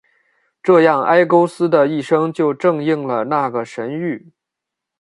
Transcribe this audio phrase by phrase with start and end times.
[0.63, 4.31] 这样埃勾斯的一生就正应了那个神谕。